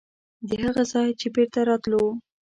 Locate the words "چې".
1.19-1.27